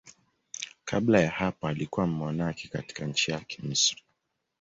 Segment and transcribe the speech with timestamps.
[0.85, 4.01] Kabla ya hapo alikuwa mmonaki katika nchi yake, Misri.